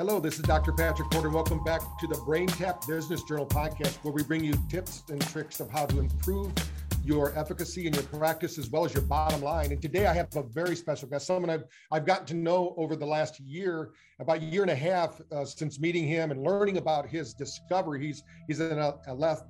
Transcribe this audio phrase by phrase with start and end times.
[0.00, 0.72] Hello, this is Dr.
[0.72, 1.28] Patrick Porter.
[1.28, 5.60] Welcome back to the BrainTap Business Journal podcast, where we bring you tips and tricks
[5.60, 6.50] of how to improve
[7.04, 9.72] your efficacy and your practice as well as your bottom line.
[9.72, 12.96] And today I have a very special guest, someone I've, I've gotten to know over
[12.96, 13.90] the last year,
[14.20, 18.02] about a year and a half uh, since meeting him and learning about his discovery.
[18.02, 19.44] He's he's an left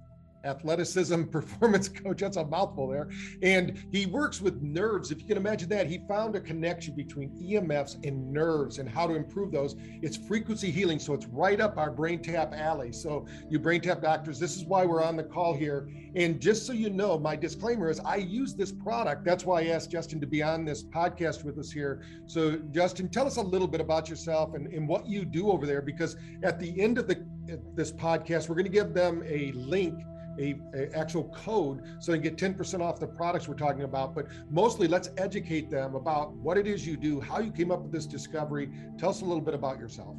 [0.45, 2.21] athleticism performance coach.
[2.21, 3.08] That's a mouthful there.
[3.43, 5.11] And he works with nerves.
[5.11, 9.07] If you can imagine that, he found a connection between EMFs and nerves and how
[9.07, 9.76] to improve those.
[10.03, 10.99] It's frequency healing.
[10.99, 12.93] So it's right up our BrainTap alley.
[12.93, 15.89] So, you BrainTap doctors, this is why we're on the call here.
[16.14, 19.25] And just so you know, my disclaimer is I use this product.
[19.25, 22.02] That's why I asked Justin to be on this podcast with us here.
[22.27, 25.66] So, Justin, tell us a little bit about yourself and, and what you do over
[25.66, 27.25] there, because at the end of the
[27.75, 29.99] this podcast, we're going to give them a link
[30.40, 34.14] a, a, actual code so they get 10% off the products we're talking about.
[34.14, 37.83] But mostly, let's educate them about what it is you do, how you came up
[37.83, 38.70] with this discovery.
[38.98, 40.16] Tell us a little bit about yourself.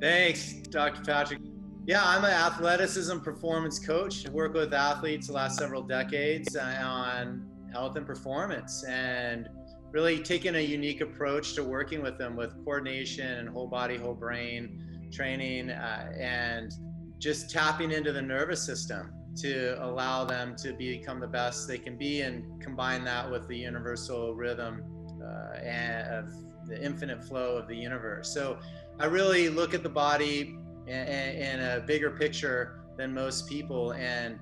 [0.00, 1.02] Thanks, Dr.
[1.02, 1.40] Patrick.
[1.86, 4.26] Yeah, I'm an athleticism performance coach.
[4.26, 9.48] I work with athletes the last several decades uh, on health and performance and
[9.92, 14.14] really taking a unique approach to working with them with coordination and whole body, whole
[14.14, 16.72] brain training uh, and
[17.18, 21.96] just tapping into the nervous system to allow them to become the best they can
[21.96, 24.82] be and combine that with the universal rhythm
[25.22, 26.34] uh, and of
[26.66, 28.32] the infinite flow of the universe.
[28.32, 28.58] So
[28.98, 30.56] I really look at the body
[30.86, 34.38] in, in a bigger picture than most people and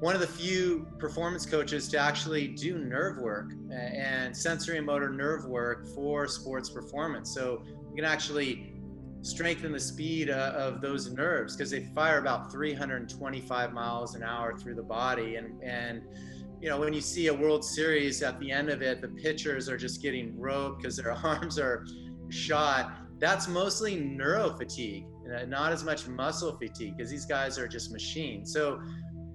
[0.00, 5.44] one of the few performance coaches to actually do nerve work and sensory motor nerve
[5.46, 7.34] work for sports performance.
[7.34, 8.77] So you can actually
[9.22, 14.56] strengthen the speed uh, of those nerves because they fire about 325 miles an hour
[14.56, 15.36] through the body.
[15.36, 16.02] And and
[16.60, 19.68] you know when you see a world series at the end of it the pitchers
[19.68, 21.86] are just getting roped because their arms are
[22.30, 22.92] shot.
[23.18, 27.92] That's mostly neuro fatigue uh, not as much muscle fatigue because these guys are just
[27.92, 28.52] machines.
[28.52, 28.80] So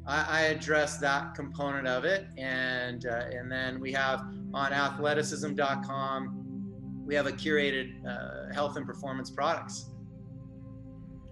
[0.07, 2.27] I, I address that component of it.
[2.37, 4.21] And uh, and then we have
[4.53, 6.42] on athleticism.com
[7.05, 9.89] we have a curated uh, health and performance products.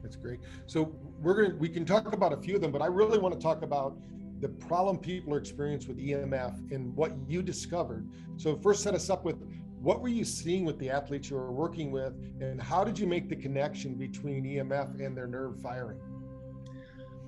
[0.01, 0.39] That's great.
[0.67, 3.33] So we're gonna we can talk about a few of them, but I really want
[3.35, 3.97] to talk about
[4.39, 8.09] the problem people are experiencing with EMF and what you discovered.
[8.37, 9.37] So first, set us up with
[9.79, 13.07] what were you seeing with the athletes you were working with, and how did you
[13.07, 15.99] make the connection between EMF and their nerve firing?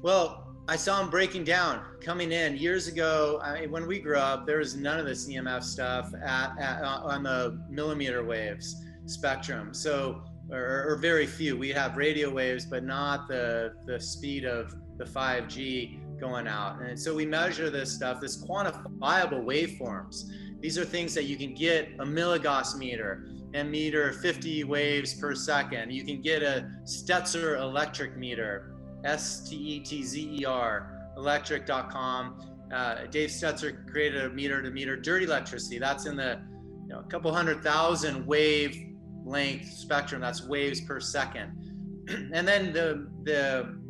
[0.01, 3.39] Well, I saw him breaking down coming in years ago.
[3.43, 7.01] I when we grew up, there was none of this EMF stuff at, at uh,
[7.03, 8.75] on the millimeter waves
[9.05, 9.73] spectrum.
[9.73, 11.57] So, or, or, very few.
[11.57, 16.81] We have radio waves, but not the the speed of the 5G going out.
[16.81, 20.29] And so we measure this stuff, this quantifiable waveforms.
[20.61, 25.35] These are things that you can get a milligauss meter and meter 50 waves per
[25.35, 25.91] second.
[25.91, 28.72] You can get a Stetzer electric meter
[29.03, 32.49] S T E T Z E R, electric.com.
[32.73, 35.77] Uh, Dave Stetzer created a meter to meter dirty electricity.
[35.77, 36.41] That's in the
[36.83, 38.93] you know, a couple hundred thousand wave
[39.25, 40.21] length spectrum.
[40.21, 42.05] That's waves per second.
[42.07, 43.83] and then the the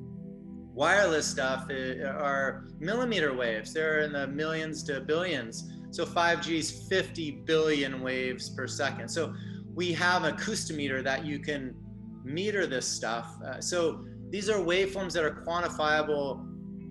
[0.73, 3.73] wireless stuff uh, are millimeter waves.
[3.73, 5.69] They're in the millions to billions.
[5.91, 9.07] So 5G is 50 billion waves per second.
[9.07, 9.35] So
[9.75, 11.75] we have an acoustimeter that you can
[12.23, 13.37] meter this stuff.
[13.45, 16.39] Uh, so these are waveforms that are quantifiable.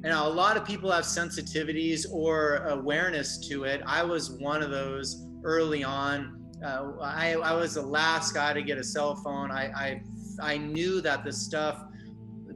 [0.05, 3.83] and a lot of people have sensitivities or awareness to it.
[3.85, 6.41] I was one of those early on.
[6.65, 9.51] Uh, I, I was the last guy to get a cell phone.
[9.51, 10.03] I, I,
[10.41, 11.83] I knew that the stuff,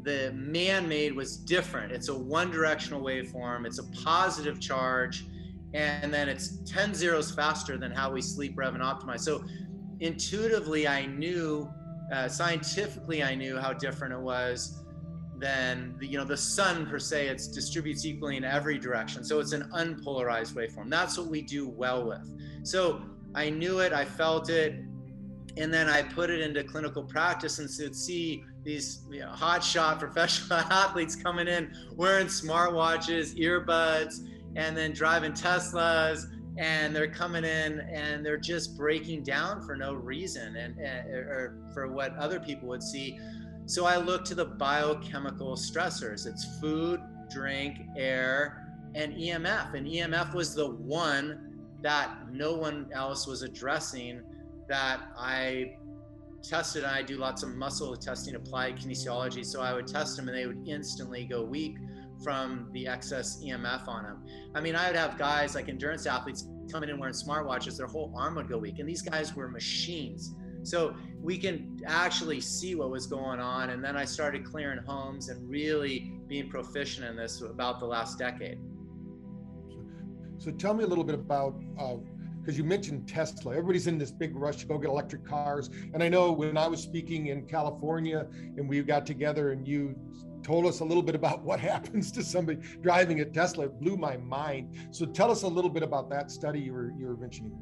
[0.05, 1.91] the man made was different.
[1.91, 5.27] It's a one directional waveform, it's a positive charge,
[5.75, 9.21] and then it's 10 zeros faster than how we sleep, rev, and optimize.
[9.21, 9.45] So
[9.99, 11.69] intuitively, I knew
[12.13, 14.83] uh, scientifically I knew how different it was
[15.39, 19.23] than the you know the sun per se it distributes equally in every direction.
[19.25, 20.89] So it's an unpolarized waveform.
[20.89, 22.27] That's what we do well with.
[22.65, 23.03] So
[23.37, 24.73] i knew it i felt it
[25.59, 29.63] and then i put it into clinical practice and so see these you know, hot
[29.63, 34.27] shot professional athletes coming in wearing smartwatches earbuds
[34.57, 36.25] and then driving teslas
[36.59, 41.59] and they're coming in and they're just breaking down for no reason and, and or
[41.75, 43.19] for what other people would see.
[43.67, 46.27] So i look to the biochemical stressors.
[46.27, 47.01] It's food
[47.31, 54.23] drink air and emf and emf was the one that no one else was addressing
[54.69, 55.77] that i
[56.43, 56.85] tested.
[56.85, 59.45] And i do lots of muscle testing applied kinesiology.
[59.45, 61.77] So i would test them and they would instantly go weak
[62.23, 64.25] from the excess EMF on them.
[64.55, 68.13] I mean, I would have guys like endurance athletes coming in wearing smartwatches, their whole
[68.17, 68.79] arm would go weak.
[68.79, 70.35] And these guys were machines.
[70.63, 73.71] So we can actually see what was going on.
[73.71, 78.19] And then I started clearing homes and really being proficient in this about the last
[78.19, 78.59] decade.
[80.39, 81.97] So tell me a little bit about uh,
[82.47, 83.53] because you mentioned Tesla.
[83.53, 85.69] Everybody's in this big rush to go get electric cars.
[85.93, 89.97] And I know when I was speaking in California and we got together and you
[90.47, 93.97] told us a little bit about what happens to somebody driving a Tesla, it blew
[93.97, 94.73] my mind.
[94.93, 97.53] So tell us a little bit about that study you were, you were mentioning.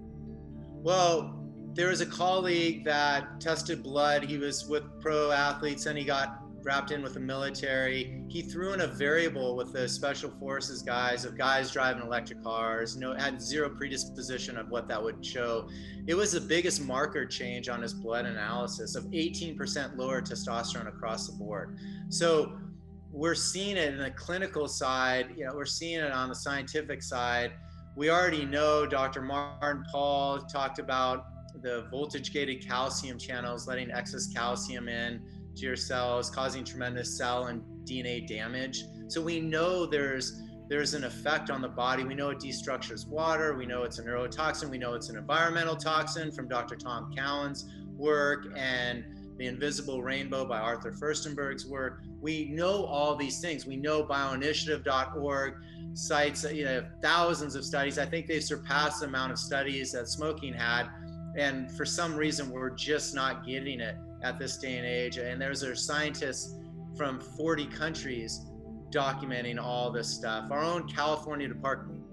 [0.83, 1.41] Well,
[1.73, 4.23] there was a colleague that tested blood.
[4.23, 8.23] He was with pro athletes and he got wrapped in with the military.
[8.29, 12.97] He threw in a variable with the special forces guys of guys driving electric cars.
[12.97, 15.69] No, had zero predisposition of what that would show.
[16.07, 21.27] It was the biggest marker change on his blood analysis of 18% lower testosterone across
[21.27, 21.79] the board.
[22.09, 22.59] So
[23.15, 25.35] we're seeing it in the clinical side.
[25.37, 27.53] You know, we're seeing it on the scientific side.
[27.95, 29.23] We already know Dr.
[29.23, 31.27] Martin Pall talked about
[31.63, 35.23] the voltage gated calcium channels letting excess calcium in
[35.55, 38.85] to your cells, causing tremendous cell and DNA damage.
[39.07, 42.03] So we know there's there's an effect on the body.
[42.05, 43.55] We know it destructures water.
[43.55, 44.71] We know it's a neurotoxin.
[44.71, 46.75] We know it's an environmental toxin from Dr.
[46.75, 49.05] Tom Cowan's work and
[49.37, 52.03] the Invisible Rainbow by Arthur Firstenberg's work.
[52.21, 53.67] We know all these things.
[53.67, 55.55] We know bioinitiative.org
[55.95, 57.99] cites you know thousands of studies.
[57.99, 60.89] I think they've surpassed the amount of studies that smoking had.
[61.37, 65.17] And for some reason, we're just not getting it at this day and age.
[65.19, 66.55] And there's there's scientists
[66.97, 68.47] from 40 countries
[68.91, 70.51] documenting all this stuff.
[70.51, 72.04] Our own California Department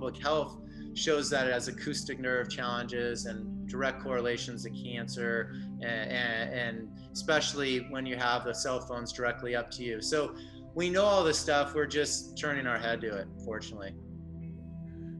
[0.00, 0.56] Public Health
[0.94, 7.80] shows that it has acoustic nerve challenges and direct correlations to cancer, and, and, especially
[7.90, 10.00] when you have the cell phones directly up to you.
[10.00, 10.34] So
[10.74, 11.74] we know all this stuff.
[11.74, 13.94] We're just turning our head to it, fortunately.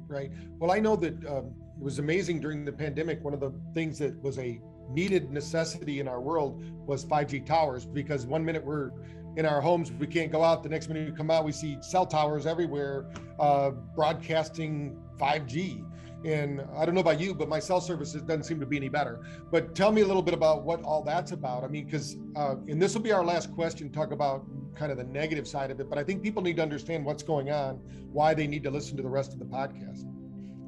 [0.09, 0.31] Right.
[0.59, 3.23] Well, I know that um, it was amazing during the pandemic.
[3.23, 7.85] One of the things that was a needed necessity in our world was 5G towers
[7.85, 8.93] because one minute we're
[9.37, 10.63] in our homes, we can't go out.
[10.63, 13.07] The next minute we come out, we see cell towers everywhere
[13.39, 15.85] uh, broadcasting 5G.
[16.25, 18.91] And I don't know about you, but my cell service doesn't seem to be any
[18.91, 19.21] better.
[19.51, 21.65] But tell me a little bit about what all that's about.
[21.65, 24.45] I mean, because, uh, and this will be our last question, talk about
[24.75, 25.89] kind of the negative side of it.
[25.89, 27.77] But I think people need to understand what's going on,
[28.13, 30.05] why they need to listen to the rest of the podcast.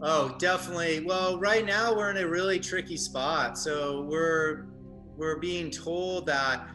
[0.00, 1.00] Oh, definitely.
[1.04, 3.58] Well, right now we're in a really tricky spot.
[3.58, 4.66] So we're
[5.16, 6.66] we're being told that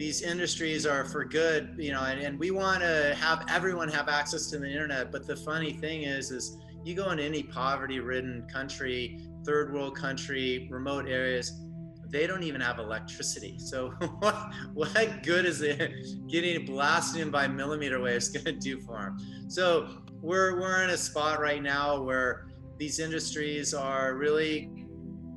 [0.00, 4.08] these industries are for good, you know, and, and we want to have everyone have
[4.08, 5.12] access to the internet.
[5.12, 10.68] But the funny thing is, is you go into any poverty-ridden country, third world country,
[10.70, 11.52] remote areas,
[12.08, 13.58] they don't even have electricity.
[13.58, 15.92] So what what good is it
[16.28, 19.50] getting blasted in by millimeter waves going to do for them?
[19.50, 22.48] So we're we're in a spot right now where
[22.78, 24.70] these industries are really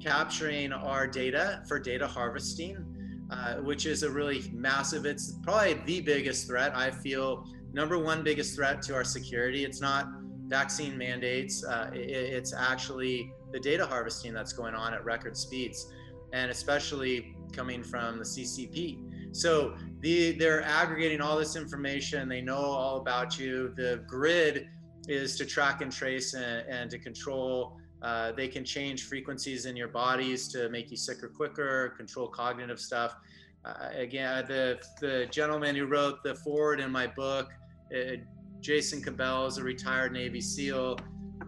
[0.02, 2.93] capturing our data for data harvesting,
[3.30, 6.76] uh, which is a really massive, it's probably the biggest threat.
[6.76, 9.66] I feel number one biggest threat to our security.
[9.66, 10.08] It's not
[10.48, 15.92] vaccine mandates, uh, it, it's actually the data harvesting that's going on at record speeds,
[16.34, 19.36] and especially coming from the CCP.
[19.36, 22.30] So the, they're aggregating all this information.
[22.30, 23.74] They know all about you.
[23.76, 24.68] The grid
[25.08, 27.78] is to track and trace and, and to control.
[28.04, 32.80] Uh, they can change frequencies in your bodies to make you sicker quicker, control cognitive
[32.80, 33.16] stuff.
[33.64, 37.50] Uh, again, the the gentleman who wrote the forward in my book,
[37.96, 38.16] uh,
[38.60, 40.98] Jason Cabell, is a retired Navy SEAL,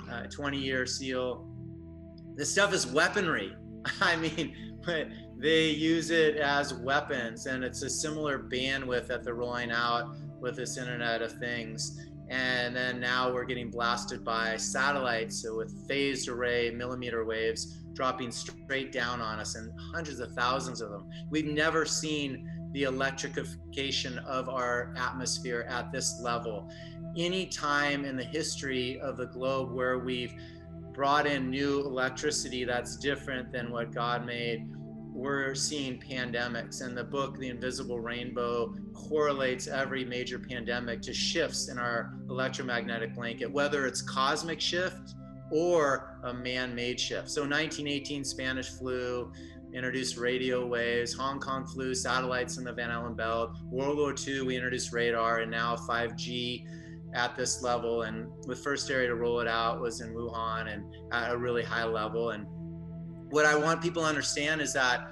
[0.07, 1.45] 20-year uh, SEAL.
[2.35, 3.53] This stuff is weaponry.
[4.01, 4.55] I mean,
[5.37, 10.55] they use it as weapons, and it's a similar bandwidth that they're rolling out with
[10.55, 16.27] this Internet of Things and then now we're getting blasted by satellites so with phased
[16.27, 21.09] array millimeter waves dropping straight down on us and hundreds of thousands of them.
[21.29, 26.69] We've never seen the electrification of our atmosphere at this level.
[27.17, 30.33] Any time in the history of the globe where we've
[30.91, 34.65] brought in new electricity that's different than what god made
[35.15, 41.69] we're seeing pandemics and the book the invisible rainbow correlates every major pandemic to shifts
[41.69, 45.15] in our electromagnetic blanket whether it's cosmic shift
[45.51, 47.29] or a man-made shift.
[47.29, 49.31] So 1918 spanish flu
[49.73, 54.41] introduced radio waves hong kong flu satellites in the van allen belt world war ii
[54.41, 56.65] we introduced radar and now 5g
[57.15, 58.03] at this level.
[58.03, 61.63] And the first area to roll it out was in wuhan and at a really
[61.63, 62.31] high level.
[62.31, 62.45] And
[63.35, 65.09] what I want people to understand is that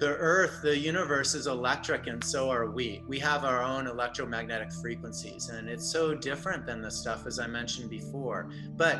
[0.00, 3.00] the earth, the universe is electric and so are we.
[3.06, 7.46] We have our own electromagnetic frequencies and it's so different than the stuff as I
[7.46, 8.50] mentioned before.
[8.70, 8.98] But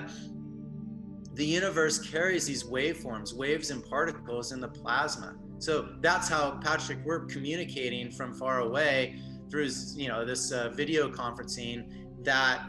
[1.32, 5.34] the universe carries these waveforms, waves and particles in the plasma.
[5.58, 9.18] So that's how Patrick we're communicating from far away
[9.50, 11.88] through you know this uh, video conferencing
[12.22, 12.64] that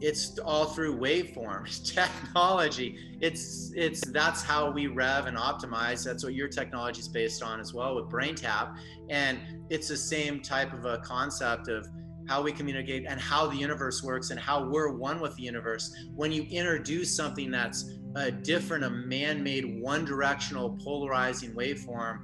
[0.00, 2.98] it's all through waveform technology.
[3.20, 6.04] It's it's that's how we rev and optimize.
[6.04, 8.76] That's what your technology is based on as well with braintap.
[9.08, 9.38] And
[9.70, 11.86] it's the same type of a concept of
[12.28, 15.94] how we communicate and how the universe works and how we're one with the universe.
[16.14, 22.20] When you introduce something that's a different a man-made one directional polarizing waveform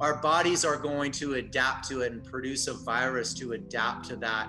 [0.00, 4.16] our bodies are going to adapt to it and produce a virus to adapt to
[4.16, 4.48] that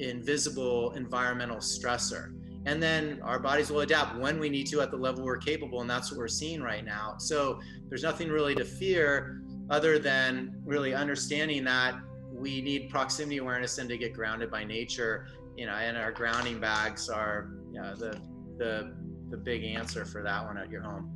[0.00, 2.32] invisible environmental stressor.
[2.66, 5.80] And then our bodies will adapt when we need to at the level we're capable.
[5.80, 7.14] And that's what we're seeing right now.
[7.18, 11.94] So there's nothing really to fear other than really understanding that
[12.32, 15.26] we need proximity awareness and to get grounded by nature.
[15.56, 18.20] You know, and our grounding bags are you know, the,
[18.58, 18.94] the,
[19.30, 21.10] the big answer for that one at your home.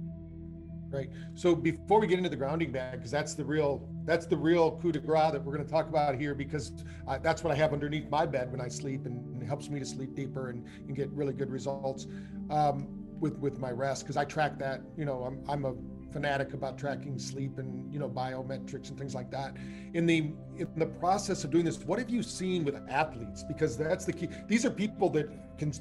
[0.91, 1.11] Right.
[1.35, 4.79] So before we get into the grounding bag, because that's the real that's the real
[4.79, 6.73] coup de grace that we're going to talk about here, because
[7.09, 9.79] uh, that's what I have underneath my bed when I sleep, and it helps me
[9.79, 12.07] to sleep deeper and, and get really good results
[12.51, 12.87] um,
[13.21, 14.03] with with my rest.
[14.03, 14.83] Because I track that.
[14.97, 15.75] You know, I'm I'm a
[16.13, 19.57] fanatic about tracking sleep and you know biometrics and things like that.
[19.95, 23.43] In the in the process of doing this, what have you seen with athletes?
[23.43, 24.29] Because that's the key.
[24.47, 25.73] These are people that can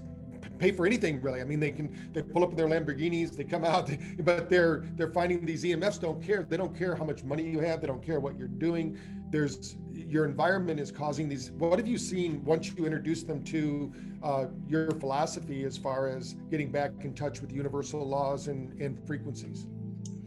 [0.60, 1.42] pay for anything really.
[1.42, 5.12] I mean, they can they pull up their Lamborghinis, they come out, but they're they're
[5.12, 6.44] finding these EMFs don't care.
[6.44, 7.82] They don't care how much money you have.
[7.82, 8.98] They don't care what you're doing.
[9.30, 11.52] There's your environment is causing these.
[11.52, 13.92] What have you seen once you introduce them to
[14.22, 19.06] uh, your philosophy as far as getting back in touch with universal laws and, and
[19.08, 19.68] frequencies?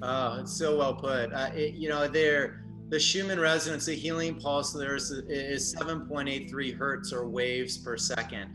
[0.02, 1.32] Oh, it's so well put.
[1.32, 6.76] Uh, it, you know, they're the Schumann resonance, the healing pulse, there is, is 7.83
[6.76, 8.50] hertz or waves per second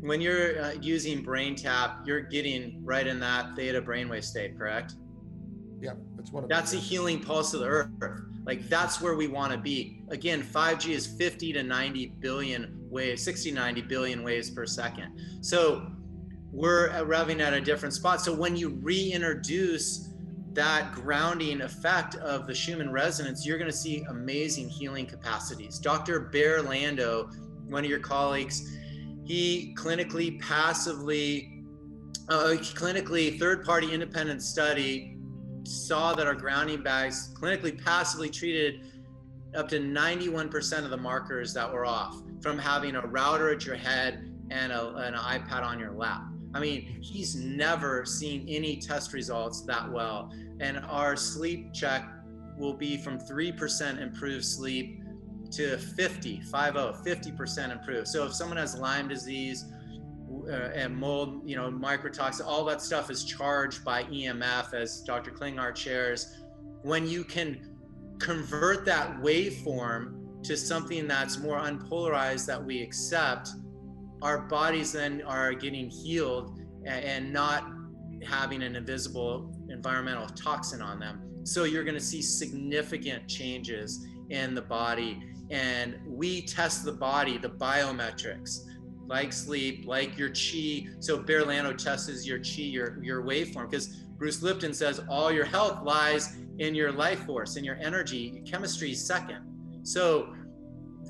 [0.00, 4.94] when you're uh, using BrainTap, you're getting right in that theta brainwave state, correct?
[5.80, 7.90] Yeah, that's one of That's a healing pulse of the earth.
[8.44, 10.02] Like that's where we want to be.
[10.08, 15.18] Again, 5G is 50 to 90 billion waves, 60 90 billion waves per second.
[15.40, 15.90] So
[16.52, 18.20] we're revving at a different spot.
[18.20, 20.10] So when you reintroduce
[20.52, 25.78] that grounding effect of the Schumann resonance, you're going to see amazing healing capacities.
[25.78, 26.20] Dr.
[26.20, 27.30] Bear Lando,
[27.66, 28.75] one of your colleagues,
[29.26, 31.52] he clinically passively
[32.28, 35.16] uh, clinically third party independent study
[35.64, 38.86] saw that our grounding bags clinically passively treated
[39.56, 43.76] up to 91% of the markers that were off from having a router at your
[43.76, 46.22] head and, a, an ipad on your lap.
[46.54, 50.32] I mean he's never seen any test results that well.
[50.60, 52.08] And our sleep check
[52.56, 55.02] will be from 3% improved sleep
[55.52, 58.08] to 50, 50, 50% improved.
[58.08, 59.66] So if someone has Lyme disease
[60.48, 65.30] uh, and mold, you know, mycotoxin, all that stuff is charged by EMF as Dr.
[65.30, 66.36] Klinghardt shares.
[66.82, 67.76] When you can
[68.18, 73.50] convert that waveform to something that's more unpolarized that we accept,
[74.22, 77.64] our bodies then are getting healed and not
[78.24, 81.22] having an invisible environmental toxin on them.
[81.44, 87.38] So you're going to see significant changes in the body and we test the body,
[87.38, 88.66] the biometrics,
[89.06, 90.88] like sleep, like your chi.
[91.00, 93.88] So Bear Lando tests your chi, your your waveform, because
[94.18, 98.42] Bruce Lipton says all your health lies in your life force, in your energy.
[98.46, 99.44] Chemistry is second.
[99.82, 100.34] So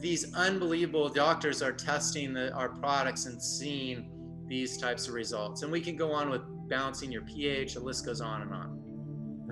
[0.01, 4.11] these unbelievable doctors are testing the, our products and seeing
[4.47, 5.63] these types of results.
[5.63, 7.75] And we can go on with balancing your pH.
[7.75, 8.76] The list goes on and on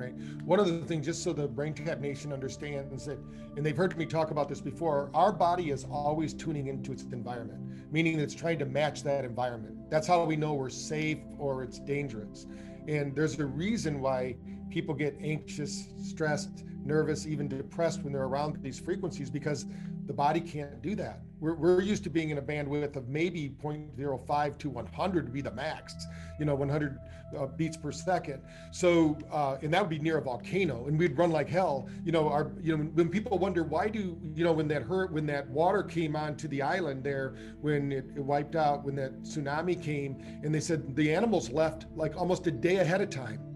[0.05, 0.15] right?
[0.45, 3.19] One of the things, just so the BrainTap Nation understands that,
[3.57, 7.05] and they've heard me talk about this before, our body is always tuning into its
[7.05, 7.61] environment,
[7.93, 9.91] meaning it's trying to match that environment.
[9.91, 12.47] That's how we know we're safe or it's dangerous.
[12.87, 14.37] And there's a reason why
[14.75, 19.67] people get anxious, stressed, nervous, even depressed when they're around these frequencies because
[20.07, 21.21] the body can't do that.
[21.39, 25.41] We're, we're used to being in a bandwidth of maybe 0.05 to 100 to be
[25.41, 25.95] the max,
[26.41, 26.99] you know, 100
[27.39, 28.43] uh, beats per second.
[28.73, 31.89] So, uh, and that would be near a volcano, and we'd run like hell.
[32.05, 35.13] You know, our, you know, when people wonder why do, you know, when that hurt,
[35.13, 39.23] when that water came onto the island there, when it, it wiped out, when that
[39.23, 43.54] tsunami came, and they said the animals left like almost a day ahead of time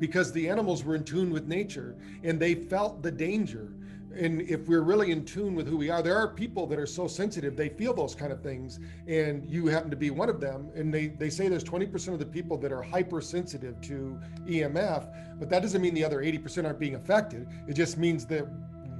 [0.00, 3.72] because the animals were in tune with nature and they felt the danger.
[4.12, 6.86] And if we're really in tune with who we are there are people that are
[6.86, 10.40] so sensitive they feel those kind of things and you happen to be one of
[10.40, 10.70] them.
[10.74, 15.48] And they they say there's 20% of the people that are hypersensitive to emf but
[15.48, 17.46] that doesn't mean the other 80% aren't being affected.
[17.68, 18.48] It just means that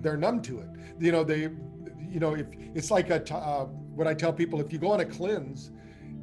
[0.00, 0.68] they're numb to it.
[1.00, 1.50] You know they
[2.10, 3.64] you know if it's like a uh,
[3.94, 5.70] what i tell people if you go on a cleanse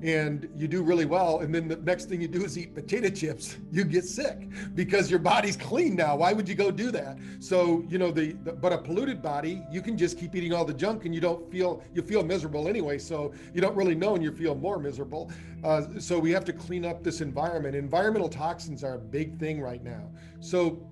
[0.01, 3.09] and you do really well and then the next thing you do is eat potato
[3.09, 6.15] chips you get sick because your body's clean now.
[6.15, 7.17] Why would you go do that?
[7.39, 10.65] So you know the, the, but a polluted body you can just keep eating all
[10.65, 14.15] the junk and you don't feel you feel miserable anyway so you don't really know
[14.15, 15.31] and you feel more miserable.
[15.63, 17.75] Uh, so we have to clean up this environment.
[17.75, 20.09] Environmental toxins are a big thing right now.
[20.39, 20.87] So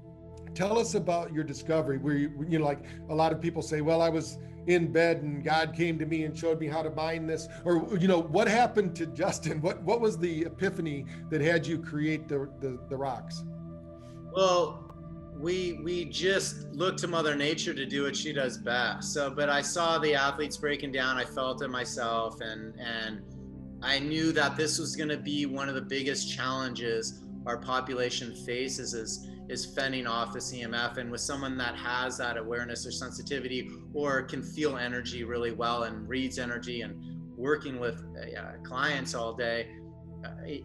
[0.55, 3.81] tell us about your discovery where you, you know like a lot of people say
[3.81, 6.89] well i was in bed and God came to me and showed me how to
[6.89, 7.47] bind this?
[7.63, 9.61] Or, you know, what happened to Justin?
[9.61, 13.43] What, what was the epiphany that had you create the, the, the rocks?
[14.35, 14.85] Well,
[15.37, 19.49] we we just looked to mother nature to do what she does best so but
[19.49, 23.21] i saw the athletes breaking down i felt it myself and and
[23.81, 28.35] i knew that this was going to be one of the biggest challenges our population
[28.45, 30.97] faces is is fending off the EMF.
[30.97, 35.83] And with someone that has that awareness or sensitivity or can feel energy really well
[35.83, 36.95] and reads energy and
[37.37, 39.67] working with uh, clients all day,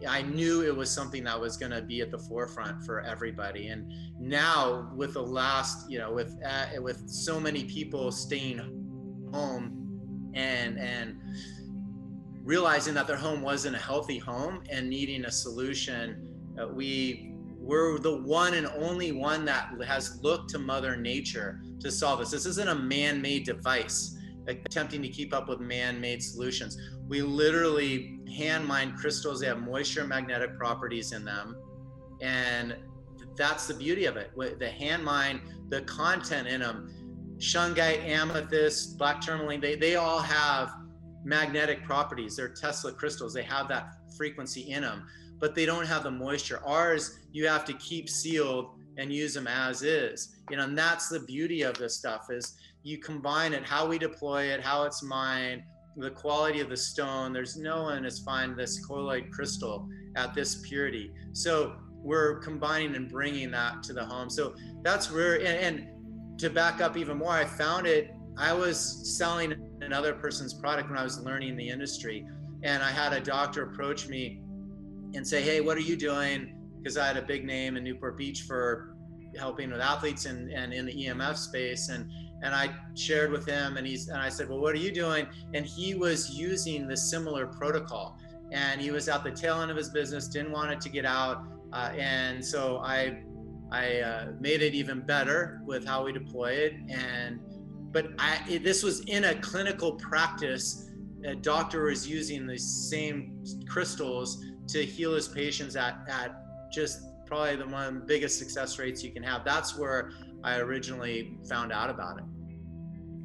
[0.09, 3.69] I knew it was something that was going to be at the forefront for everybody.
[3.69, 8.59] And now, with the last, you know, with uh, with so many people staying
[9.33, 11.21] home and and
[12.43, 16.30] realizing that their home wasn't a healthy home and needing a solution,
[16.61, 21.91] uh, we we're the one and only one that has looked to Mother Nature to
[21.91, 22.31] solve this.
[22.31, 24.17] This isn't a man made device
[24.49, 26.79] attempting to keep up with man made solutions.
[27.07, 31.57] We literally hand mine crystals, they have moisture magnetic properties in them.
[32.21, 32.77] And
[33.37, 34.31] that's the beauty of it.
[34.59, 40.73] The hand mine, the content in them, shungite, amethyst, black tourmaline, they, they all have
[41.25, 42.37] magnetic properties.
[42.37, 43.35] They're Tesla crystals.
[43.35, 45.07] They have that frequency in them
[45.41, 46.61] but they don't have the moisture.
[46.65, 50.37] Ours, you have to keep sealed and use them as is.
[50.51, 53.99] You know, and that's the beauty of this stuff is you combine it, how we
[53.99, 55.63] deploy it, how it's mined,
[55.97, 57.33] the quality of the stone.
[57.33, 61.13] There's no one has find this colloid crystal at this purity.
[61.33, 64.31] So we're combining and bringing that to the home.
[64.31, 68.13] So that's where, and, and to back up even more, I found it.
[68.39, 68.79] I was
[69.19, 72.27] selling another person's product when I was learning the industry,
[72.63, 74.43] and I had a doctor approach me
[75.15, 76.57] and say, hey, what are you doing?
[76.79, 78.97] Because I had a big name in Newport Beach for
[79.39, 81.89] helping with athletes and, and in the EMF space.
[81.89, 82.11] And
[82.43, 85.27] and I shared with him and he's and I said, Well, what are you doing?
[85.55, 88.19] And he was using the similar protocol.
[88.53, 91.05] And he was at the tail end of his business, didn't want it to get
[91.05, 91.45] out.
[91.73, 93.23] Uh, and so I
[93.71, 96.75] I uh, made it even better with how we deploy it.
[96.89, 97.41] And
[97.93, 100.87] but I it, this was in a clinical practice.
[101.25, 107.57] A doctor was using the same crystals to heal his patients at, at just probably
[107.57, 109.45] the one biggest success rates you can have.
[109.45, 110.11] That's where
[110.43, 112.25] I originally found out about it.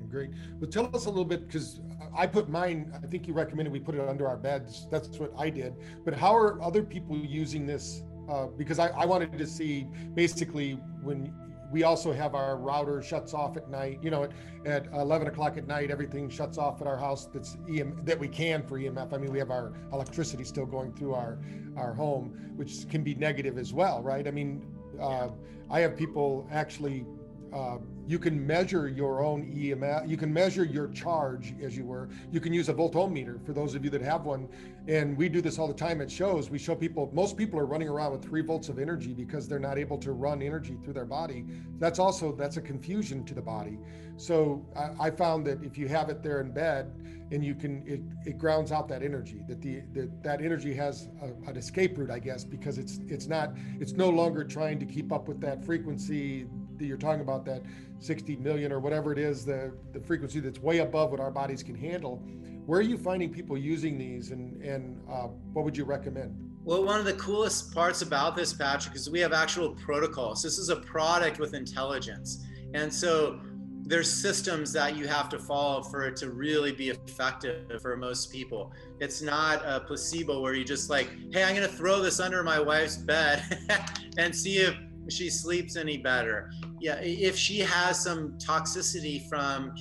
[0.10, 0.30] Great.
[0.60, 1.82] Well, tell us a little bit because
[2.16, 2.94] I put mine.
[3.04, 4.88] I think you recommended we put it under our beds.
[4.90, 5.74] That's what I did.
[6.06, 8.04] But how are other people using this?
[8.30, 11.34] Uh, because I, I wanted to see basically when
[11.72, 14.00] we also have our router shuts off at night.
[14.02, 14.32] You know, at,
[14.66, 17.26] at 11 o'clock at night, everything shuts off at our house.
[17.26, 19.14] That's EM that we can for EMF.
[19.14, 21.40] I mean, we have our electricity still going through our
[21.78, 24.28] our home, which can be negative as well, right?
[24.28, 24.66] I mean,
[25.00, 25.30] uh,
[25.70, 27.06] I have people actually
[27.54, 30.08] uh, you can measure your own EMF.
[30.08, 32.10] You can measure your charge, as you were.
[32.32, 34.48] You can use a voltometer for those of you that have one.
[34.88, 36.50] And we do this all the time at shows.
[36.50, 39.60] We show people, most people are running around with three volts of energy because they're
[39.60, 41.46] not able to run energy through their body.
[41.80, 43.80] That's also, that's a confusion to the body.
[44.18, 46.94] So I, I found that if you have it there in bed
[47.32, 51.10] and you can, it, it grounds out that energy, that the, the that energy has
[51.24, 54.86] a, an escape route, I guess, because it's, it's not, it's no longer trying to
[54.86, 57.62] keep up with that frequency that you're talking about that
[58.00, 61.64] 60 million or whatever it is the the frequency that's way above what our bodies
[61.64, 62.22] can handle
[62.66, 66.36] where are you finding people using these and and uh, what would you recommend?
[66.64, 70.42] Well one of the coolest parts about this patrick is we have actual protocols.
[70.42, 72.44] This is a product with intelligence.
[72.74, 73.40] And so
[73.84, 78.32] there's systems that you have to follow for it to really be effective for most
[78.32, 78.74] people.
[79.00, 82.60] It's not a placebo where you just like, hey, I'm gonna throw this under my
[82.60, 83.44] wife's bed
[84.18, 84.76] and see if
[85.10, 86.52] she sleeps any better.
[86.80, 89.74] Yeah, if she has some toxicity from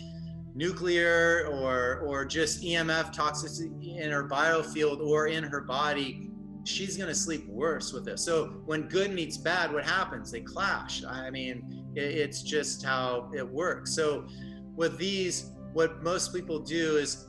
[0.54, 6.30] nuclear or or just EMF toxicity in her biofield or in her body,
[6.64, 8.24] she's going to sleep worse with this.
[8.24, 10.30] So when good meets bad, what happens?
[10.30, 11.04] They clash.
[11.04, 13.94] I mean, it's just how it works.
[13.94, 14.26] So
[14.76, 17.26] with these, what most people do is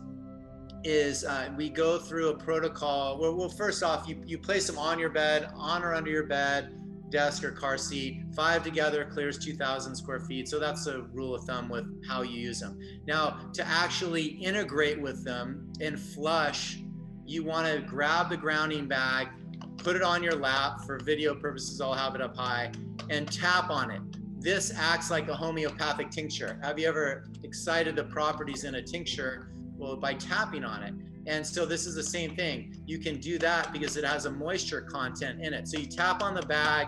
[0.84, 3.19] is uh, we go through a protocol.
[3.19, 6.27] Well, well, first off, you you place them on your bed, on or under your
[6.27, 8.24] bed desk or car seat.
[8.36, 10.48] Five together clears 2,000 square feet.
[10.48, 12.80] So that's a rule of thumb with how you use them.
[13.08, 16.80] Now, to actually integrate with them and flush
[17.26, 19.30] you want to grab the grounding bag,
[19.78, 22.72] put it on your lap for video purposes, I'll have it up high,
[23.10, 24.02] and tap on it.
[24.39, 26.60] This acts like a homeopathic tincture.
[26.62, 29.50] Have you ever excited the properties in a tincture?
[29.76, 30.94] Well, by tapping on it.
[31.28, 32.76] And so this is the same thing.
[32.86, 35.68] You can do that because it has a moisture content in it.
[35.68, 36.88] So you tap on the bag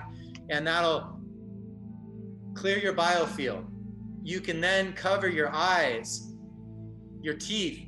[0.50, 1.20] and that'll
[2.54, 3.66] clear your biofield.
[4.24, 6.34] You can then cover your eyes,
[7.22, 7.88] your teeth,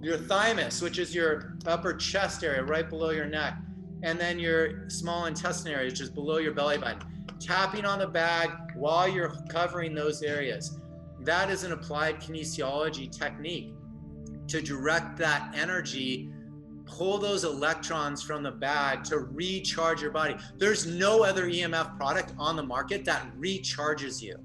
[0.00, 3.56] your thymus, which is your upper chest area right below your neck,
[4.02, 7.00] and then your small intestine area, which is below your belly button.
[7.40, 10.78] Tapping on the bag while you're covering those areas.
[11.20, 13.74] That is an applied kinesiology technique
[14.52, 16.28] to direct that energy,
[16.84, 20.36] pull those electrons from the bag to recharge your body.
[20.58, 24.36] There's no other EMF product on the market that recharges you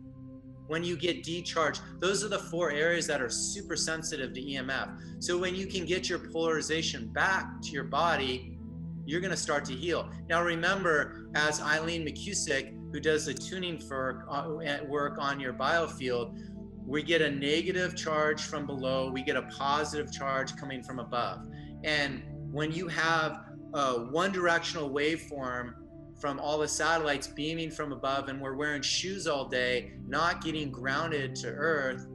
[0.67, 1.81] when you get decharged.
[1.99, 5.21] Those are the four areas that are super sensitive to EMF.
[5.21, 8.57] So when you can get your polarization back to your body,
[9.05, 10.09] you're going to start to heal.
[10.29, 16.39] Now remember, as Eileen McCusick, who does the tuning for uh, work on your biofield,
[16.87, 21.45] we get a negative charge from below, we get a positive charge coming from above.
[21.83, 23.41] And when you have
[23.73, 25.73] a one directional waveform
[26.17, 30.71] from all the satellites beaming from above and we're wearing shoes all day, not getting
[30.71, 32.07] grounded to Earth,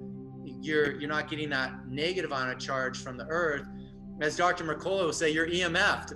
[0.62, 3.66] you're you're not getting that negative on a charge from the Earth.
[4.22, 4.64] As Dr.
[4.64, 6.14] Mercola will say, you're EMF'd.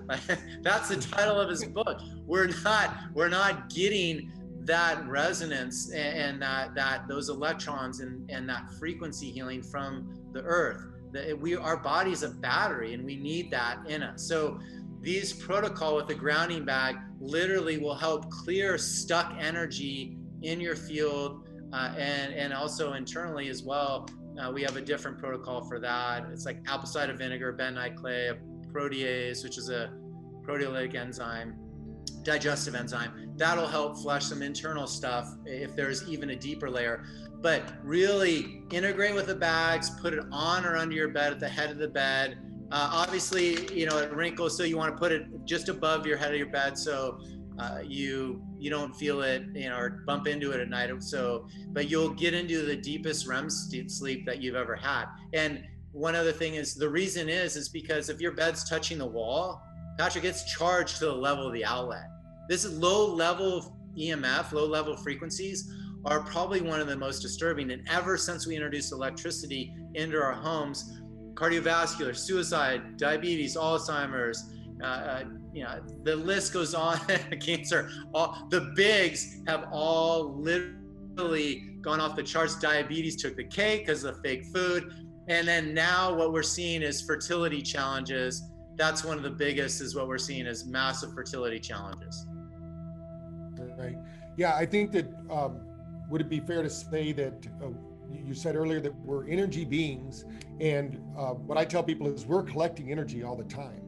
[0.62, 2.00] That's the title of his book.
[2.24, 4.32] We're not we're not getting
[4.66, 10.82] that resonance and, that that those electrons and, and that frequency healing from the Earth.
[11.12, 14.26] That we our body is a battery and we need that in us.
[14.26, 14.60] So
[15.00, 21.48] these protocol with the grounding bag literally will help clear stuck energy in your field
[21.72, 24.08] uh, and and also internally as well.
[24.40, 26.26] Uh, we have a different protocol for that.
[26.32, 28.32] It's like apple cider vinegar, bentonite clay,
[28.70, 29.92] protease, which is a
[30.42, 31.56] proteolytic enzyme,
[32.26, 33.32] digestive enzyme.
[33.36, 37.04] That'll help flush some internal stuff if there's even a deeper layer.
[37.40, 41.48] But really integrate with the bags, put it on or under your bed at the
[41.48, 42.38] head of the bed
[42.72, 46.16] uh, obviously, you know, it wrinkles, so you want to put it just above your
[46.16, 47.20] head of your bed, so
[47.58, 50.90] uh, you you don't feel it, you know, or bump into it at night.
[51.02, 55.06] So, but you'll get into the deepest REM sleep that you've ever had.
[55.32, 55.62] And
[55.92, 59.62] one other thing is the reason is is because if your bed's touching the wall,
[59.96, 62.08] Patrick gets charged to the level of the outlet.
[62.48, 65.72] This is low level EMF, low level frequencies
[66.04, 67.70] are probably one of the most disturbing.
[67.72, 71.00] And ever since we introduced electricity into our homes,
[71.34, 76.98] cardiovascular, suicide, diabetes, Alzheimer's, uh, uh, you know, the list goes on.
[77.40, 82.56] cancer, all the bigs have all literally gone off the charts.
[82.56, 84.92] Diabetes took the cake because of fake food,
[85.28, 88.42] and then now what we're seeing is fertility challenges.
[88.76, 89.80] That's one of the biggest.
[89.80, 92.26] Is what we're seeing is massive fertility challenges.
[93.78, 93.96] Right.
[94.36, 95.06] Yeah, I think that.
[95.30, 95.60] Um,
[96.08, 97.46] would it be fair to say that?
[97.62, 97.68] Uh,
[98.24, 100.24] you said earlier that we're energy beings,
[100.60, 103.82] and uh, what I tell people is we're collecting energy all the time.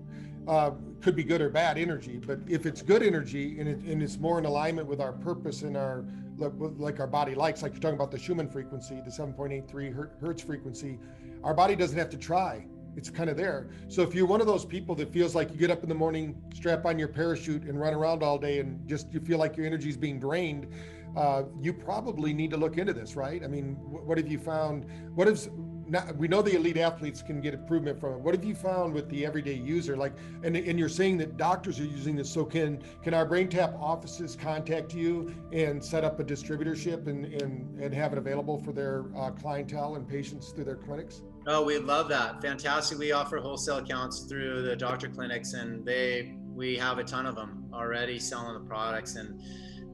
[0.47, 4.03] Uh, could be good or bad energy, but if it's good energy and, it, and
[4.03, 6.05] it's more in alignment with our purpose and our
[6.39, 10.97] like our body likes, like you're talking about the Schumann frequency, the 7.83 hertz frequency,
[11.43, 12.65] our body doesn't have to try.
[12.99, 13.69] It's kind of there.
[13.87, 15.95] So if you're one of those people that feels like you get up in the
[15.95, 19.57] morning, strap on your parachute, and run around all day, and just you feel like
[19.57, 20.67] your energy is being drained,
[21.17, 23.45] uh, you probably need to look into this, right?
[23.45, 24.85] I mean, what, what have you found?
[25.15, 25.49] What is
[25.87, 28.19] not, we know the elite athletes can get improvement from it.
[28.19, 29.97] What have you found with the everyday user?
[29.97, 32.29] Like, and, and you're saying that doctors are using this.
[32.29, 37.81] So can can our BrainTap offices contact you and set up a distributorship and and,
[37.81, 41.23] and have it available for their uh, clientele and patients through their clinics?
[41.51, 42.43] Oh, we love that.
[42.43, 42.99] Fantastic.
[42.99, 47.37] We offer wholesale accounts through the doctor clinics, and they we have a ton of
[47.37, 49.41] them already selling the products and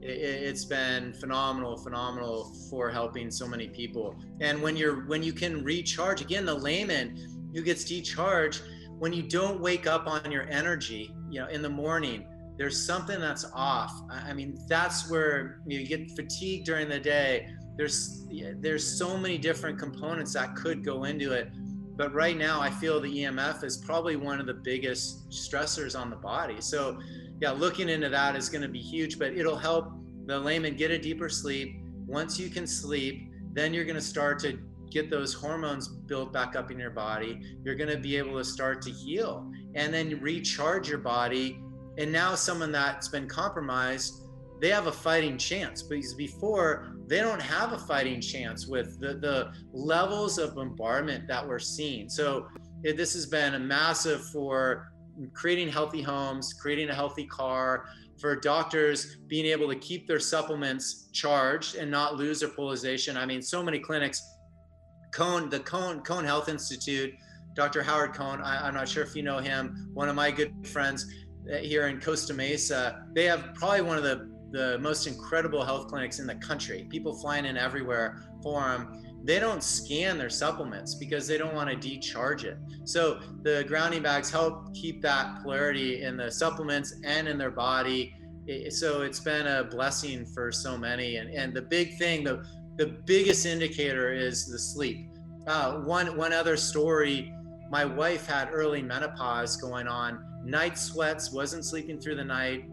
[0.01, 5.63] it's been phenomenal phenomenal for helping so many people and when you're when you can
[5.63, 7.17] recharge again the layman
[7.55, 8.63] who gets decharged
[8.99, 13.21] when you don't wake up on your energy you know in the morning there's something
[13.21, 19.17] that's off i mean that's where you get fatigued during the day there's there's so
[19.17, 21.51] many different components that could go into it
[21.97, 26.11] but right now i feel the emf is probably one of the biggest stressors on
[26.11, 26.99] the body so
[27.41, 29.93] yeah, looking into that is going to be huge, but it'll help
[30.27, 31.81] the layman get a deeper sleep.
[32.07, 34.59] Once you can sleep, then you're going to start to
[34.91, 37.41] get those hormones built back up in your body.
[37.65, 41.61] You're going to be able to start to heal and then recharge your body.
[41.99, 44.24] And now, someone that's been compromised,
[44.61, 49.15] they have a fighting chance because before they don't have a fighting chance with the,
[49.15, 52.09] the levels of bombardment that we're seeing.
[52.09, 52.47] So,
[52.83, 54.93] it, this has been a massive for
[55.33, 57.87] creating healthy homes, creating a healthy car,
[58.21, 63.17] for doctors being able to keep their supplements charged and not lose their polarization.
[63.17, 64.23] I mean, so many clinics,
[65.13, 67.13] Cohn, the Cohn, Cohn Health Institute,
[67.55, 67.83] Dr.
[67.83, 71.07] Howard Cohn, I, am not sure if you know him, one of my good friends
[71.53, 75.89] uh, here in Costa Mesa, they have probably one of the, the most incredible health
[75.89, 76.87] clinics in the country.
[76.89, 81.71] People flying in everywhere for them they don't scan their supplements because they don't want
[81.71, 82.59] to decharge it.
[82.85, 88.15] So the grounding bags help keep that polarity in the supplements and in their body.
[88.69, 91.17] So it's been a blessing for so many.
[91.17, 92.45] And, and the big thing, the,
[92.77, 95.09] the biggest indicator is the sleep.
[95.47, 97.33] Uh, one, one other story,
[97.71, 102.67] my wife had early menopause going on, night sweats, wasn't sleeping through the night,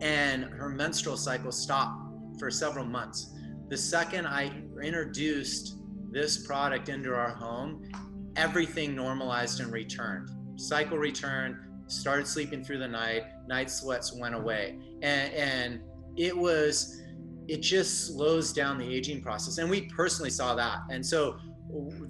[0.00, 2.00] and her menstrual cycle stopped
[2.38, 3.32] for several months
[3.68, 5.78] the second I introduced
[6.12, 7.90] this product into our home,
[8.36, 10.30] everything normalized and returned.
[10.56, 11.56] Cycle returned,
[11.88, 14.78] started sleeping through the night, night sweats went away.
[15.02, 15.80] And, and
[16.16, 17.02] it was,
[17.48, 19.58] it just slows down the aging process.
[19.58, 20.78] And we personally saw that.
[20.88, 21.36] And so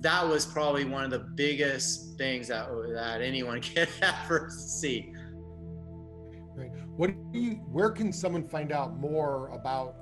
[0.01, 5.11] that was probably one of the biggest things that, that anyone can ever see.
[6.97, 9.97] What do you, where can someone find out more about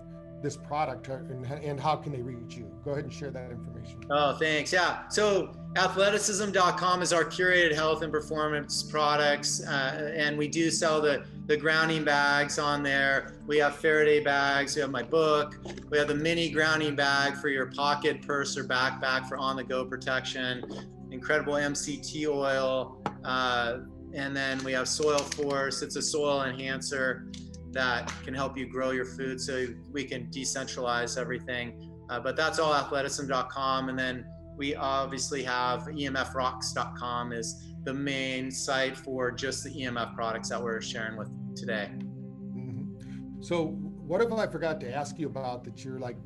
[0.44, 2.70] this product and, and how can they reach you?
[2.84, 4.04] Go ahead and share that information.
[4.10, 4.72] Oh, thanks.
[4.72, 5.08] Yeah.
[5.08, 9.66] So athleticism.com is our curated health and performance products.
[9.66, 13.38] Uh, and we do sell the, the grounding bags on there.
[13.46, 14.76] We have Faraday bags.
[14.76, 15.58] We have my book.
[15.90, 19.64] We have the mini grounding bag for your pocket, purse, or backpack for on the
[19.64, 20.62] go protection.
[21.10, 23.02] Incredible MCT oil.
[23.24, 23.78] Uh,
[24.14, 25.82] and then we have Soil Force.
[25.82, 27.26] It's a soil enhancer
[27.72, 31.90] that can help you grow your food so we can decentralize everything.
[32.08, 33.88] Uh, but that's all athleticism.com.
[33.88, 34.24] And then
[34.56, 40.80] we obviously have emfrocks.com is the main site for just the EMF products that we're
[40.80, 41.90] sharing with today.
[41.92, 43.42] Mm-hmm.
[43.42, 46.16] So what if I forgot to ask you about that you're like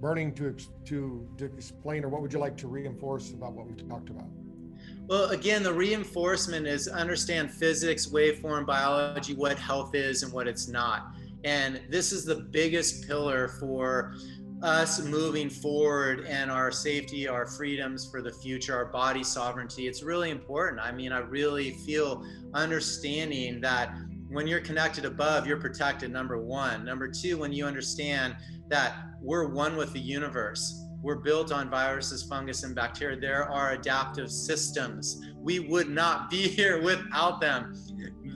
[0.00, 3.88] burning to, to, to explain, or what would you like to reinforce about what we've
[3.88, 4.28] talked about?
[5.08, 10.66] Well, again, the reinforcement is understand physics, waveform, biology, what health is and what it's
[10.66, 11.14] not.
[11.44, 14.16] And this is the biggest pillar for
[14.62, 19.86] us moving forward and our safety, our freedoms for the future, our body sovereignty.
[19.86, 20.80] It's really important.
[20.80, 23.94] I mean, I really feel understanding that
[24.28, 26.84] when you're connected above, you're protected, number one.
[26.84, 28.34] Number two, when you understand
[28.68, 33.16] that we're one with the universe we're built on viruses, fungus, and bacteria.
[33.16, 35.24] There are adaptive systems.
[35.38, 37.74] We would not be here without them.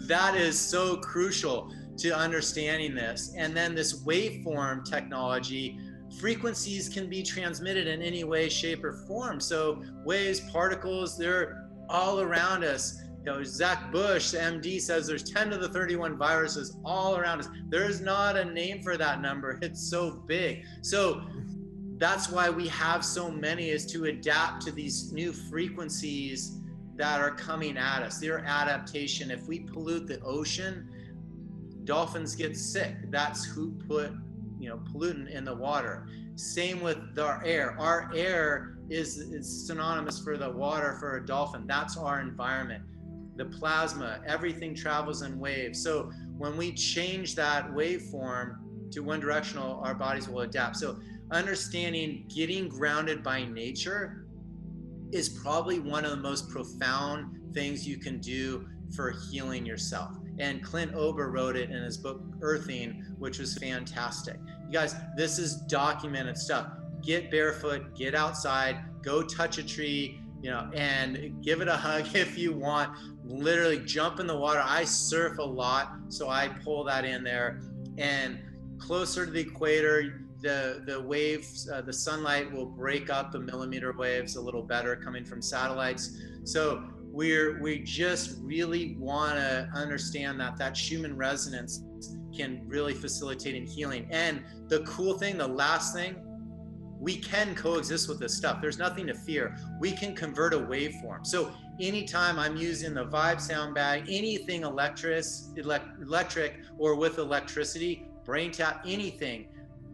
[0.07, 3.35] That is so crucial to understanding this.
[3.37, 5.81] And then this waveform technology,
[6.21, 9.41] frequencies can be transmitted in any way, shape, or form.
[9.41, 13.03] So waves, particles, they're all around us.
[13.19, 17.41] You know, Zach Bush, the MD, says there's 10 to the 31 viruses all around
[17.41, 17.49] us.
[17.69, 19.59] There's not a name for that number.
[19.61, 20.65] It's so big.
[20.83, 21.21] So
[22.01, 26.59] that's why we have so many is to adapt to these new frequencies
[26.97, 28.19] that are coming at us.
[28.19, 29.31] Their adaptation.
[29.31, 30.89] If we pollute the ocean
[31.85, 32.95] dolphins get sick.
[33.11, 34.13] That's who put
[34.59, 36.07] you know pollutant in the water.
[36.37, 37.77] Same with our air.
[37.79, 41.67] Our air is, is synonymous for the water for a dolphin.
[41.67, 42.85] That's our environment.
[43.37, 45.83] The plasma everything travels in waves.
[45.83, 48.57] So when we change that waveform
[48.93, 50.77] to one directional our bodies will adapt.
[50.77, 50.99] So
[51.31, 54.27] understanding getting grounded by nature
[55.13, 60.17] is probably one of the most profound things you can do for healing yourself.
[60.39, 64.37] And Clint Ober wrote it in his book Earthing, which was fantastic.
[64.67, 66.69] You guys, this is documented stuff.
[67.03, 72.07] Get barefoot, get outside, go touch a tree, you know, and give it a hug
[72.15, 72.97] if you want.
[73.25, 74.63] Literally jump in the water.
[74.65, 77.61] I surf a lot, so I pull that in there.
[77.99, 78.39] And
[78.79, 83.93] closer to the equator, the the waves, uh, the sunlight will break up the millimeter
[83.93, 86.19] waves a little better coming from satellites.
[86.45, 91.85] So we're we just really want to understand that that Schumann resonance
[92.37, 94.07] can really facilitate in healing.
[94.11, 96.17] And the cool thing, the last thing,
[97.01, 98.61] we can coexist with this stuff.
[98.61, 99.57] There's nothing to fear.
[99.81, 101.27] We can convert a waveform.
[101.27, 105.25] So anytime I'm using the Vibe sound bag, anything electric,
[105.57, 109.47] electric or with electricity, BrainTap, anything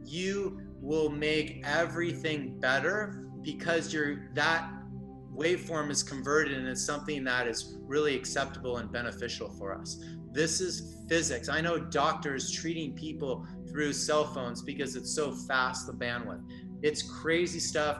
[0.06, 4.70] you will make everything better because you're that
[5.34, 10.02] waveform is converted and it's something that is really acceptable and beneficial for us.
[10.32, 11.48] This is physics.
[11.48, 16.42] I know doctors treating people through cell phones because it's so fast, the bandwidth.
[16.82, 17.98] It's crazy stuff,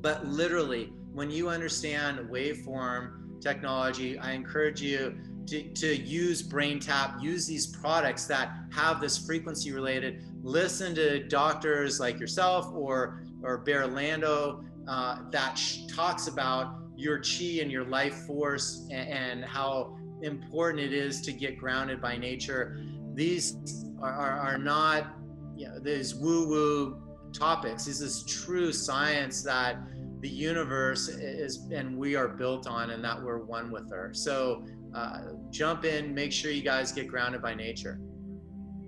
[0.00, 7.46] but literally, when you understand waveform technology, I encourage you to, to use BrainTap, use
[7.46, 10.22] these products that have this frequency related.
[10.42, 17.60] Listen to doctors like yourself or or Bear Lando uh, that talks about your chi
[17.60, 22.82] and your life force and, and, how important it is to get grounded by nature.
[23.14, 23.56] These
[24.02, 25.14] are, are, are not
[25.56, 27.00] you know, these woo woo
[27.32, 27.84] topics.
[27.84, 29.76] This is true science that
[30.20, 34.10] the universe is and we are built on and that we're one with her.
[34.12, 35.20] So uh,
[35.50, 38.00] jump in, make sure you guys get grounded by nature.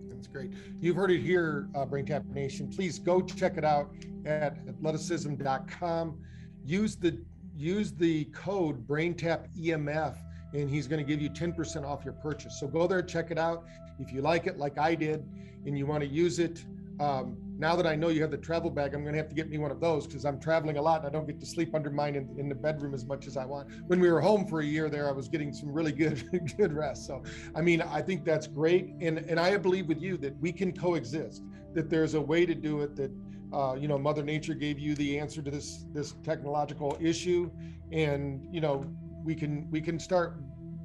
[0.08, 0.52] That's great.
[0.80, 2.68] You've heard it here, uh, BrainTap Nation.
[2.68, 3.90] Please go check it out
[4.26, 6.18] at athleticism.com.
[6.64, 7.24] Use the
[7.56, 10.16] use the code BrainTap EMF,
[10.54, 12.58] and he's going to give you 10% off your purchase.
[12.58, 13.64] So go there, check it out.
[13.98, 15.26] If you like it, like I did,
[15.66, 16.64] and you want to use it,
[16.98, 19.34] um, now that I know you have the travel bag, I'm going to have to
[19.34, 21.46] get me one of those because I'm traveling a lot and I don't get to
[21.46, 23.68] sleep under mine in, in, the bedroom as much as I want.
[23.86, 26.24] When we were home for a year there, I was getting some really good
[26.56, 27.06] good rest.
[27.06, 27.22] So,
[27.54, 30.72] I mean, I think that's great, and and I believe with you that we can
[30.72, 31.42] coexist.
[31.74, 32.96] That there's a way to do it.
[32.96, 33.10] That
[33.52, 37.50] uh, you know, Mother Nature gave you the answer to this this technological issue,
[37.92, 38.86] and you know,
[39.22, 40.40] we can we can start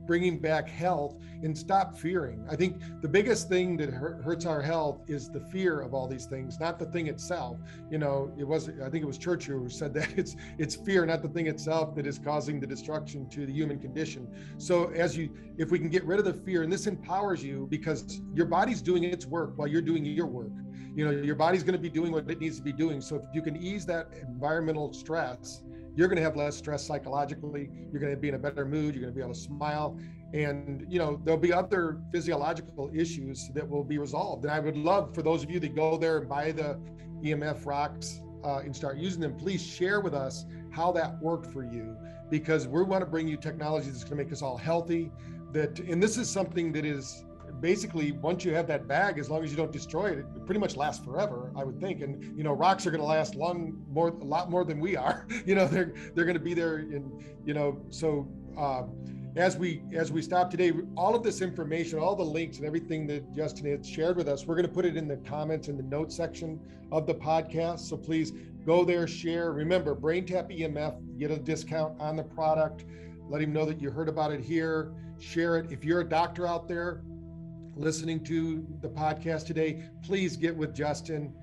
[0.05, 2.45] bringing back health and stop fearing.
[2.49, 6.25] I think the biggest thing that hurts our health is the fear of all these
[6.25, 7.57] things, not the thing itself.
[7.89, 11.05] You know, it was I think it was Churchill who said that it's it's fear,
[11.05, 14.27] not the thing itself, that is causing the destruction to the human condition.
[14.57, 17.67] So as you, if we can get rid of the fear, and this empowers you
[17.69, 20.51] because your body's doing its work while you're doing your work.
[20.95, 23.01] You know, your body's going to be doing what it needs to be doing.
[23.01, 25.61] So if you can ease that environmental stress
[25.95, 28.93] you're going to have less stress psychologically you're going to be in a better mood
[28.93, 29.97] you're going to be able to smile
[30.33, 34.43] and you know there'll be other physiological issues that will be resolved.
[34.43, 36.79] And i would love for those of you that go there and buy the
[37.23, 41.63] emf rocks uh, and start using them please share with us how that worked for
[41.63, 41.95] you
[42.29, 45.11] because we want to bring you technology that's going to make us all healthy
[45.51, 47.23] that and this is something that is
[47.65, 50.59] basically once you have that bag as long as you don't destroy it it pretty
[50.59, 52.01] much lasts forever i would think.
[52.03, 54.95] And you know rocks are going to last long more a lot more than we
[54.95, 55.25] are.
[55.47, 58.83] You know they're they're going to be there and you know so uh,
[59.35, 63.07] as we as we stop today all of this information all the links and everything
[63.07, 65.75] that justin had shared with us we're going to put it in the comments in
[65.75, 66.59] the notes section
[66.91, 67.79] of the podcast.
[67.79, 68.31] So please
[68.65, 69.51] go there share.
[69.53, 72.85] Remember braintap emf get a discount on the product.
[73.27, 74.93] Let him know that you heard about it here.
[75.19, 75.71] Share it.
[75.71, 77.01] If you're a doctor out there
[77.75, 81.33] listening to the podcast today, please get with Justin.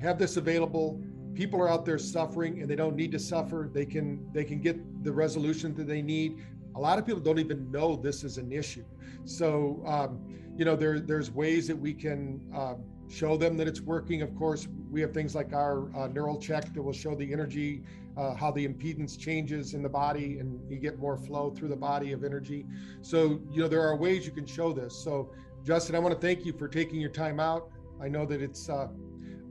[0.00, 1.02] Have this available.
[1.34, 3.70] People are out there suffering and they don't need to suffer.
[3.72, 6.44] They can they can get the resolution that they need.
[6.74, 8.84] A lot of people don't even know this is an issue.
[9.24, 10.20] So um,
[10.56, 14.22] you know there there's ways that we can um, show them that it's working.
[14.22, 17.82] Of course, we have things like our uh, neural check that will show the energy,
[18.16, 21.76] uh, how the impedance changes in the body, and you get more flow through the
[21.76, 22.66] body of energy.
[23.00, 24.94] So you know there are ways you can show this.
[24.94, 25.32] So
[25.64, 27.70] Justin, I want to thank you for taking your time out.
[28.00, 28.88] I know that it's uh,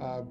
[0.01, 0.23] uh,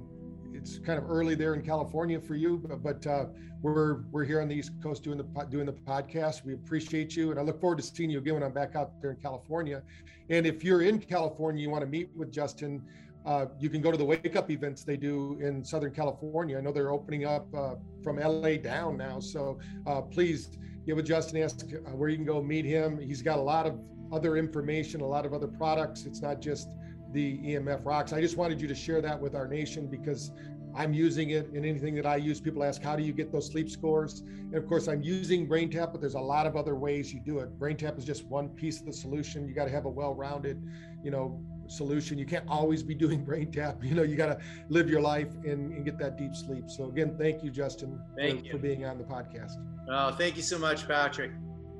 [0.52, 3.26] it's kind of early there in California for you, but, but uh,
[3.62, 6.44] we're we're here on the East Coast doing the doing the podcast.
[6.44, 9.00] We appreciate you, and I look forward to seeing you again when I'm back out
[9.00, 9.82] there in California.
[10.28, 12.82] And if you're in California, you want to meet with Justin.
[13.24, 16.58] Uh, you can go to the wake up events they do in Southern California.
[16.58, 19.20] I know they're opening up uh, from LA down now.
[19.20, 20.50] So uh, please
[20.86, 22.98] give a Justin ask uh, where you can go meet him.
[22.98, 23.78] He's got a lot of
[24.12, 26.06] other information, a lot of other products.
[26.06, 26.70] It's not just
[27.12, 28.12] the EMF rocks.
[28.12, 30.32] I just wanted you to share that with our nation because
[30.74, 32.40] I'm using it in anything that I use.
[32.40, 34.20] People ask, how do you get those sleep scores?
[34.20, 37.40] And of course, I'm using BrainTap, but there's a lot of other ways you do
[37.40, 37.58] it.
[37.58, 39.48] BrainTap is just one piece of the solution.
[39.48, 40.62] You got to have a well-rounded,
[41.02, 42.18] you know, solution.
[42.18, 43.84] You can't always be doing BrainTap.
[43.84, 46.70] You know, you got to live your life and, and, get that deep sleep.
[46.70, 48.52] So again, thank you, Justin, thank for, you.
[48.52, 49.52] for being on the podcast.
[49.88, 51.32] Oh, thank you so much, Patrick.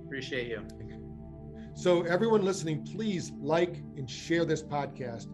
[0.05, 0.90] Appreciate you.
[1.81, 5.29] So, everyone listening, please like and share this podcast.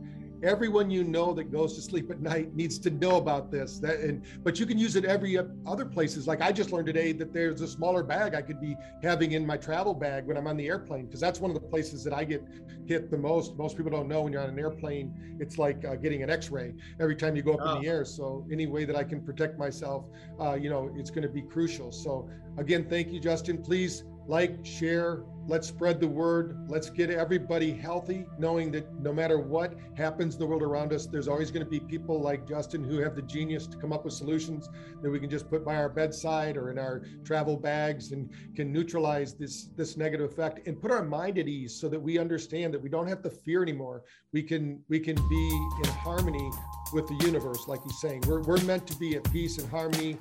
[0.45, 3.81] Everyone you know that goes to sleep at night needs to know about this.
[3.81, 6.29] That and but you can use it every other places.
[6.29, 9.45] Like I just learned today that there's a smaller bag I could be having in
[9.45, 12.13] my travel bag when I'm on the airplane because that's one of the places that
[12.13, 12.45] I get
[12.87, 13.57] hit the most.
[13.57, 16.75] Most people don't know when you're on an airplane, it's like uh, getting an X-ray
[17.01, 17.75] every time you go up oh.
[17.75, 18.05] in the air.
[18.05, 20.05] So any way that I can protect myself,
[20.41, 21.91] uh, you know, it's going to be crucial.
[21.91, 23.61] So again, thank you, Justin.
[23.61, 26.69] Please like, share, let's spread the word.
[26.69, 31.07] Let's get everybody healthy, knowing that no matter what happens in the world around us,
[31.07, 34.05] there's always going to be people like Justin who have the genius to come up
[34.05, 34.69] with solutions
[35.03, 38.73] that we can just put by our bedside or in our travel bags and can
[38.73, 42.75] neutralize this this negative effect and put our mind at ease so that we understand
[42.75, 44.03] that we don't have to fear anymore.
[44.33, 46.51] We can we can be in harmony
[46.93, 48.25] with the universe, like he's saying.
[48.27, 50.19] We're, we're meant to be at peace and harmony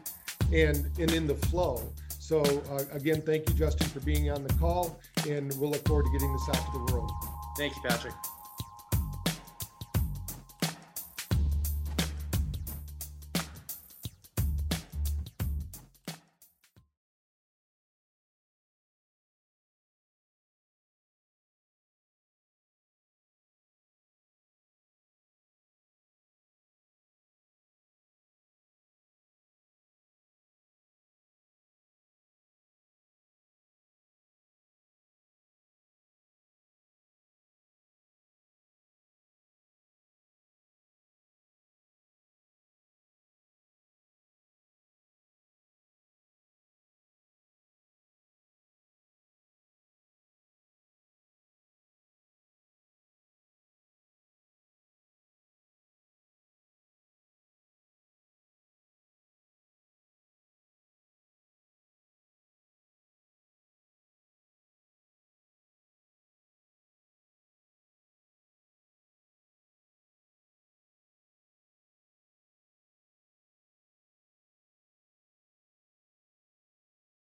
[0.54, 1.92] and and in the flow
[2.26, 5.00] So uh, again, thank you, Justin, for being on the call,
[5.30, 7.12] and we'll look forward to getting this out to the world.
[7.56, 8.16] Thank you, Patrick.